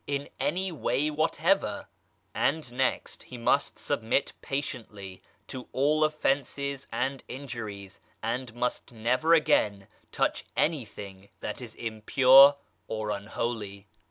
399] 0.07 0.47
in 0.49 0.55
any 0.55 0.71
way 0.71 1.11
whatever; 1.11 1.87
and, 2.33 2.73
next, 2.73 3.21
he 3.21 3.37
must 3.37 3.77
submit 3.77 4.33
patiently 4.41 5.21
to 5.45 5.67
all 5.73 6.03
offences 6.03 6.87
and 6.91 7.21
injuries, 7.27 7.99
and 8.23 8.55
must 8.55 8.91
never 8.91 9.35
again 9.35 9.87
touch 10.11 10.43
anything 10.57 11.29
that 11.41 11.61
is 11.61 11.75
impure 11.75 12.55
or 12.87 13.11
unholy. 13.11 13.85